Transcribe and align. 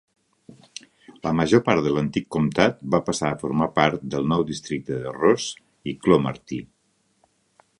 La 1.25 1.33
major 1.39 1.61
part 1.67 1.83
de 1.87 1.91
l'antic 1.97 2.25
comtat 2.35 2.81
va 2.95 3.01
passar 3.09 3.29
a 3.33 3.37
formar 3.43 3.67
part 3.77 4.09
del 4.15 4.25
nou 4.33 4.47
districte 4.53 4.97
de 5.05 5.13
Ross 5.19 5.47
i 5.93 5.95
Cromarty. 6.07 6.61